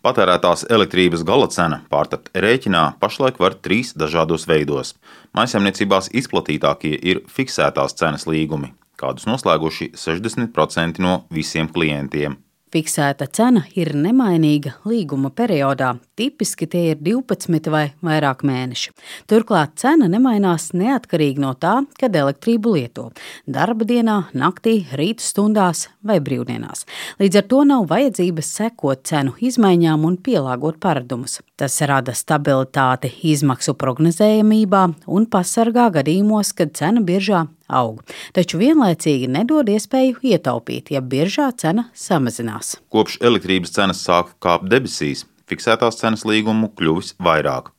Patērētās 0.00 0.62
elektrības 0.72 1.22
gala 1.28 1.44
cena 1.52 1.82
pārtapt 1.92 2.30
rēķinā 2.32 2.84
pašlaik 3.02 3.36
var 3.42 3.52
trīs 3.66 3.92
dažādos 3.92 4.46
veidos. 4.48 4.94
Maisaimniecībās 5.36 6.08
izplatītākie 6.16 6.94
ir 7.12 7.20
fiksētās 7.28 7.98
cenas 8.00 8.24
līgumi, 8.24 8.72
kādus 8.96 9.28
noslēguši 9.28 9.90
60% 10.00 11.04
no 11.04 11.18
visiem 11.28 11.68
klientiem. 11.68 12.38
Fiksēta 12.70 13.26
cena 13.26 13.64
ir 13.74 13.88
nemainīga 13.98 14.76
līguma 14.86 15.32
periodā. 15.34 15.96
Tipiski 16.14 16.68
tie 16.70 16.92
ir 16.92 17.00
12 17.02 17.66
vai 17.72 17.88
vairāk 18.06 18.44
mēneši. 18.46 18.92
Turklāt 19.26 19.72
cena 19.82 20.06
nemainās 20.06 20.68
neatkarīgi 20.78 21.42
no 21.42 21.50
tā, 21.58 21.80
kad 21.98 22.14
elektrību 22.14 22.76
lieto- 22.76 23.08
darba 23.58 23.84
dienā, 23.84 24.30
naktī, 24.38 24.86
rīta 24.94 25.18
stundās 25.18 25.88
vai 26.00 26.20
brīvdienās. 26.20 26.86
Līdz 27.18 27.36
ar 27.42 27.42
to 27.50 27.64
nav 27.64 27.88
vajadzības 27.88 28.54
sekot 28.60 29.02
cenu 29.02 29.34
izmaiņām 29.40 30.04
un 30.04 30.16
pielāgot 30.16 30.78
paradumus. 30.78 31.40
Tas 31.56 31.80
rada 31.80 32.12
stabilitāti 32.12 33.10
izmaksu 33.24 33.74
prognozējamībā 33.74 34.94
un 35.08 35.26
pasargā 35.26 35.90
gadījumos, 35.90 36.54
kad 36.54 36.72
cena 36.74 37.00
biržā 37.00 37.48
aug, 37.70 38.00
taču 38.36 38.60
vienlaicīgi 38.60 39.28
nedod 39.30 39.68
iespēju 39.70 40.20
ietaupīt, 40.32 40.92
ja 40.94 41.02
biržā 41.02 41.50
cena 41.56 41.88
samazinās. 41.94 42.76
Kopš 42.92 43.20
elektrības 43.24 43.74
cenas 43.76 44.02
sāka 44.06 44.36
kāpt 44.42 44.70
debesīs, 44.70 45.26
fiksētās 45.50 46.00
cenas 46.00 46.26
līgumu 46.28 46.72
kļuvis 46.78 47.14
vairāk. 47.22 47.70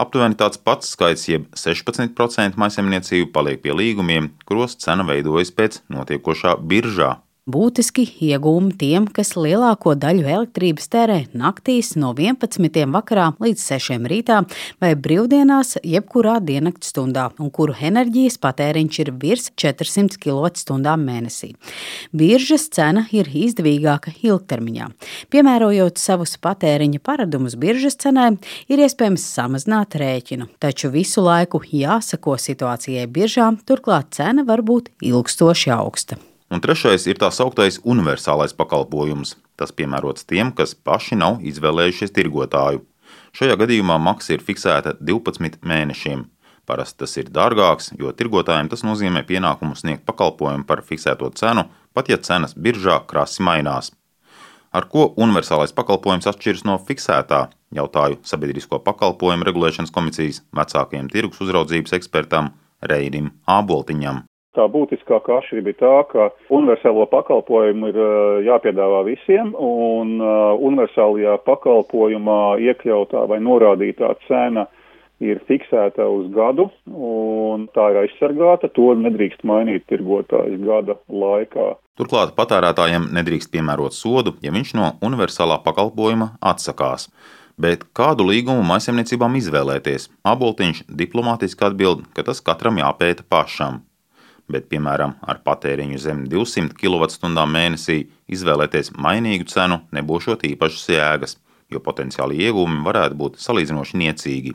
Aptuveni 0.00 0.38
tāds 0.38 0.60
pats 0.62 0.92
skaits, 0.94 1.26
jeb 1.28 1.48
16% 1.58 2.60
maisaimniecību 2.60 3.32
paliek 3.34 3.60
pie 3.64 3.74
līgumiem, 3.74 4.30
kuros 4.48 4.78
cena 4.80 5.04
veidojas 5.04 5.50
pēc 5.52 5.82
notiekošā 5.92 6.54
biržā 6.70 7.16
būtiski 7.48 8.04
iegūmi 8.20 8.74
tiem, 8.78 9.06
kas 9.08 9.32
lielāko 9.38 9.94
daļu 9.98 10.26
elektrības 10.28 10.88
tērē 10.92 11.18
naktīs 11.36 11.94
no 11.96 12.12
11. 12.16 12.84
vakarā 12.92 13.30
līdz 13.40 13.64
6. 13.64 14.06
rītā 14.10 14.40
vai 14.82 14.92
brīvdienās, 14.94 15.78
jebkurā 15.86 16.38
diennakts 16.44 16.92
stundā, 16.92 17.30
un 17.40 17.50
kuru 17.54 17.74
enerģijas 17.80 18.38
patēriņš 18.42 19.00
ir 19.04 19.12
virs 19.22 19.50
400 19.56 20.20
kWh 20.20 20.96
mēnesī. 21.00 21.52
Biržas 22.12 22.68
cena 22.72 23.06
ir 23.12 23.30
izdevīgāka 23.30 24.14
ilgtermiņā. 24.20 24.90
Piemērojot 25.32 26.00
savus 26.00 26.36
patēriņa 26.42 27.02
paradumus 27.04 27.56
biržas 27.60 27.98
cenai, 28.00 28.32
ir 28.68 28.82
iespējams 28.84 29.24
samazināt 29.34 29.96
rēķinu, 30.00 30.50
taču 30.62 30.92
visu 30.92 31.24
laiku 31.24 31.62
jāsako 31.66 32.36
situācijai 32.40 33.06
biržā, 33.10 33.50
turklāt 33.66 34.12
cena 34.16 34.44
var 34.46 34.64
būt 34.66 34.92
ilgstoši 35.00 35.72
augsta. 35.74 36.20
Un 36.50 36.58
trešais 36.58 37.04
ir 37.06 37.18
tā 37.22 37.28
sauktais 37.30 37.78
universālais 37.86 38.54
pakalpojums. 38.58 39.36
Tas 39.54 39.70
piemērots 39.70 40.26
tiem, 40.26 40.50
kas 40.50 40.74
paši 40.74 41.18
nav 41.20 41.38
izvēlējušies 41.46 42.10
tirgotāju. 42.16 42.82
Šajā 43.38 43.54
gadījumā 43.60 44.00
maksa 44.02 44.34
ir 44.34 44.42
fiksēta 44.42 44.96
12 44.98 45.62
mēnešiem. 45.62 46.24
Parasti 46.66 47.02
tas 47.02 47.14
ir 47.22 47.30
dārgāks, 47.34 47.92
jo 47.98 48.10
tirgotājiem 48.14 48.68
tas 48.70 48.82
nozīmē 48.86 49.22
pienākumu 49.26 49.78
sniegt 49.78 50.04
pakalpojumu 50.06 50.66
par 50.66 50.82
fiksēto 50.86 51.30
cenu, 51.38 51.68
pat 51.94 52.10
ja 52.10 52.18
cenas 52.18 52.54
biržā 52.54 52.98
krasi 53.10 53.46
mainās. 53.46 53.92
Ar 54.70 54.86
ko 54.90 55.08
universālais 55.18 55.74
pakalpojums 55.74 56.30
atšķiras 56.30 56.66
no 56.66 56.78
fiksētā? 56.86 57.48
Jautāju 57.74 58.20
Sabiedrisko 58.26 58.78
pakalpojumu 58.86 59.46
regulēšanas 59.46 59.94
komisijas 59.94 60.42
vecākajam 60.54 61.10
tirgus 61.10 61.42
uzraudzības 61.46 61.94
ekspertam 61.98 62.52
Reidim 62.82 63.32
Āboltiņam. 63.50 64.24
Tā 64.58 64.64
būtiskākā 64.66 65.36
atšķirība 65.38 65.70
ir 65.70 65.76
tā, 65.78 65.92
ka 66.10 66.24
universālo 66.50 67.04
pakalpojumu 67.12 67.92
ir 67.92 67.98
jāpiedāvā 68.48 69.04
visiem, 69.06 69.52
un 69.54 70.16
universālajā 70.18 71.36
pakalpojumā 71.46 72.40
iekļautā 72.58 73.28
vai 73.30 73.38
norādītā 73.46 74.08
cena 74.26 74.64
ir 75.22 75.38
fiksēta 75.46 76.02
uz 76.10 76.30
gadu, 76.34 76.66
un 76.90 77.68
tā 77.76 77.90
ir 77.92 78.00
aizsargāta. 78.02 78.72
To 78.74 78.90
nedrīkst 78.98 79.44
mainīt 79.46 79.84
tirgotājs 79.86 80.56
gada 80.64 80.96
laikā. 81.06 81.74
Turklāt 82.00 82.32
patērētājiem 82.34 83.06
nedrīkst 83.14 83.52
piemērot 83.52 83.94
sodu, 83.94 84.32
ja 84.42 84.50
viņš 84.50 84.72
no 84.78 84.88
universālā 85.06 85.60
pakalpojuma 85.62 86.32
atsakās. 86.40 87.06
Bet 87.60 87.84
kādu 87.94 88.24
līgumu 88.24 88.64
maisaimniecībām 88.66 89.36
izvēlēties? 89.36 90.08
Aboltiņš 90.26 90.86
diplomātiski 90.88 91.68
atbild, 91.68 92.08
ka 92.16 92.24
tas 92.26 92.40
katram 92.42 92.80
jāpēta 92.80 93.28
pašam 93.28 93.82
bet, 94.52 94.66
piemēram, 94.72 95.16
ar 95.22 95.40
patēriņu 95.46 96.00
zem 96.02 96.24
200 96.30 96.76
kWh 96.78 97.46
mēnesī 97.50 98.00
izvēlēties 98.30 98.92
mainīgu 98.98 99.48
cenu 99.50 99.80
nebūšot 99.96 100.44
īpašas 100.50 100.90
jēgas, 100.94 101.38
jo 101.70 101.80
potenciāli 101.84 102.40
iegūmi 102.46 102.84
varētu 102.86 103.18
būt 103.20 103.40
salīdzinoši 103.42 104.02
niecīgi. 104.04 104.54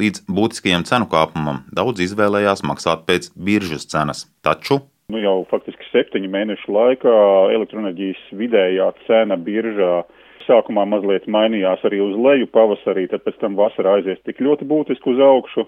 Līdz 0.00 0.24
būtiskajam 0.26 0.82
cenu 0.88 1.06
kāpumam 1.10 1.62
daudz 1.74 2.02
izvēlējās 2.02 2.64
maksāt 2.66 3.06
pēc 3.06 3.30
biržas 3.36 3.86
cenas, 3.90 4.26
taču 4.42 4.82
Nu, 5.12 5.18
jau 5.20 5.42
faktiski 5.50 5.84
septiņu 5.90 6.30
mēnešu 6.32 6.72
laikā 6.72 7.14
elektroenerģijas 7.52 8.22
vidējā 8.40 8.86
cena 9.04 9.36
biržā 9.36 9.98
sākumā 10.46 10.86
mazliet 10.88 11.26
mainījās 11.28 11.84
arī 11.84 12.00
uz 12.04 12.14
leju 12.16 12.48
pavasarī, 12.52 13.04
tad 13.10 13.24
pēc 13.26 13.36
tam 13.42 13.58
vasarā 13.58 13.98
aizies 13.98 14.22
tik 14.24 14.40
ļoti 14.44 14.64
būtiski 14.68 15.12
uz 15.12 15.20
augšu 15.20 15.66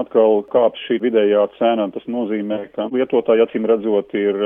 atkal 0.00 0.42
kāps 0.52 0.80
šī 0.86 0.98
vidējā 1.04 1.44
cena, 1.58 1.86
tas 1.94 2.04
nozīmē, 2.10 2.58
ka 2.74 2.88
lietotāji 2.92 3.44
acīm 3.44 3.68
redzot 3.68 4.14
ir 4.18 4.38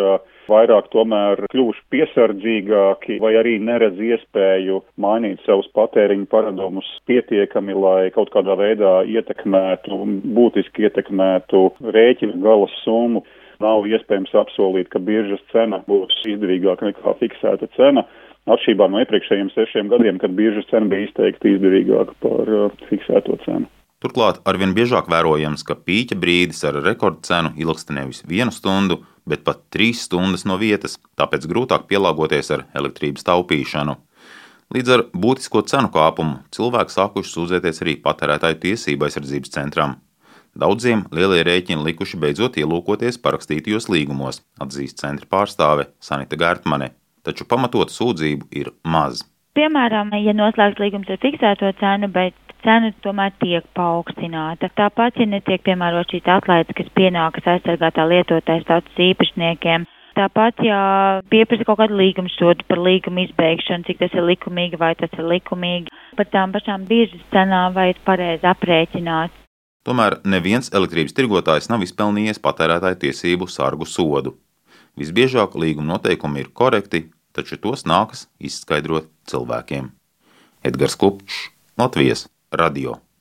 vairāk 0.50 0.91
tomēr 0.93 1.44
kļuvuši 1.53 1.84
piesardzīgāki 1.94 3.19
vai 3.22 3.34
arī 3.41 3.56
neredz 3.62 4.00
iespēju 4.11 4.81
mainīt 5.00 5.43
savus 5.47 5.69
patēriņu 5.77 6.28
paradumus 6.31 6.88
pietiekami, 7.11 7.77
lai 7.77 8.11
kaut 8.15 8.33
kādā 8.34 8.56
veidā 8.59 9.00
ietekmētu, 9.06 10.00
būtiski 10.37 10.88
ietekmētu 10.88 11.67
rēķinu 11.97 12.41
galas 12.44 12.75
summu. 12.84 13.25
Nav 13.61 13.84
iespējams 13.84 14.32
apsolīt, 14.41 14.88
ka 14.88 15.03
biržas 15.05 15.43
cena 15.53 15.82
būs 15.88 16.22
izdevīgāka 16.32 16.88
nekā 16.88 17.12
fiksēta 17.21 17.69
cena. 17.77 18.06
Atšķirībā 18.49 18.87
no 18.88 19.03
iepriekšējiem 19.03 19.50
sešiem 19.53 19.91
gadiem, 19.93 20.17
kad 20.22 20.32
biržas 20.38 20.65
cena 20.72 20.88
bija 20.88 21.11
izteikti 21.11 21.53
izdevīgāka 21.59 22.17
par 22.25 22.49
uh, 22.56 22.81
fiksēto 22.88 23.37
cenu. 23.44 23.69
Turklāt 24.00 24.38
arvien 24.49 24.71
biežāk 24.72 25.11
vērojams, 25.12 25.61
ka 25.69 25.75
pīķa 25.77 26.16
brīdis 26.21 26.62
ar 26.65 26.78
rekordcenu 26.81 27.53
ilgsta 27.61 27.93
nevis 27.93 28.22
vienu 28.25 28.53
stundu, 28.55 29.03
bet 29.28 29.43
pat 29.44 29.66
trīs 29.75 30.06
stundas 30.06 30.47
no 30.49 30.56
vietas, 30.61 30.97
tāpēc 31.21 31.44
grūtāk 31.50 31.84
pielāgoties 31.91 32.49
ar 32.56 32.65
elektrības 32.81 33.27
taupīšanu. 33.28 33.99
Līdz 34.72 34.94
ar 34.94 35.03
būtisko 35.12 35.65
cenu 35.69 35.91
kāpumu 35.93 36.38
cilvēki 36.55 36.94
sākuši 36.94 37.34
sūdzēties 37.34 37.83
arī 37.84 37.97
patērētāju 38.05 38.61
tiesību 38.65 39.09
aizsardzības 39.09 39.53
centram. 39.56 39.99
Daudziem 40.56 41.05
lielie 41.15 41.43
rēķini 41.47 41.84
likuši 41.91 42.21
beidzot 42.22 42.56
ielūkoties 42.59 43.21
parakstītajos 43.22 43.91
līgumos, 43.93 44.41
atzīst 44.62 45.03
centra 45.03 45.28
pārstāve 45.31 45.91
Sanita 46.03 46.38
Gērtmane, 46.41 46.94
taču 47.27 47.44
pamatot 47.50 47.93
sūdzību 47.93 48.49
ir 48.62 48.72
maz. 48.82 49.27
Piemēram, 49.59 50.15
ja 50.25 50.32
noslēgts 50.38 50.81
līgums 50.81 51.11
ar 51.11 51.21
fiksēto 51.22 51.71
cenu, 51.82 52.09
bet 52.15 52.50
cena 52.65 52.91
tomēr 53.04 53.32
tiek 53.43 53.65
paaugstināta. 53.76 54.71
Tāpat, 54.78 55.22
ja 55.22 55.28
netiek 55.31 55.62
piemērot 55.66 56.12
šīs 56.12 56.28
atlaides, 56.38 56.76
kas 56.76 56.93
pienākas 56.98 57.48
aizsargātā 57.54 58.06
lietotāja 58.10 58.65
status 58.66 59.03
īpašniekiem, 59.10 59.88
Tāpat, 60.21 60.59
ja 60.66 60.78
pieprasa 61.31 61.65
kaut 61.65 61.78
kādu 61.78 61.94
līgumu 62.00 62.31
sodu 62.34 62.65
par 62.69 62.81
līgumu 62.82 63.22
izbeigšanu, 63.25 63.87
cik 63.87 64.00
tas 64.03 64.16
ir 64.16 64.26
likumīgi 64.26 64.78
vai 64.81 64.91
tas 64.99 65.12
ir 65.15 65.28
likumīgi, 65.31 65.93
par 66.19 66.26
tām 66.34 66.50
pašām 66.53 66.87
biežas 66.88 67.22
cenām 67.31 67.76
vai 67.76 67.93
ir 67.93 68.00
pareizi 68.04 68.49
aprēķināts. 68.50 69.37
Tomēr 69.87 70.19
neviens 70.28 70.72
elektrības 70.76 71.15
tirgotājs 71.16 71.70
nav 71.70 71.87
izpelnījies 71.87 72.43
patērētāju 72.43 72.99
tiesību 73.06 73.49
sargu 73.49 73.87
sodu. 73.88 74.34
Visbiežāk 75.00 75.54
līguma 75.56 75.94
noteikumi 75.94 76.43
ir 76.43 76.50
korekti, 76.53 77.06
taču 77.32 77.56
tos 77.62 77.87
nākas 77.88 78.26
izskaidrot 78.43 79.09
cilvēkiem. 79.31 79.88
Edgars 80.66 80.99
Kupčs, 81.00 81.47
Latvijas 81.81 82.26
radio. 82.52 83.02